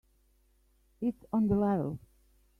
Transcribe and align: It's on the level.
It's 0.99 1.23
on 1.31 1.45
the 1.47 1.53
level. 1.53 1.99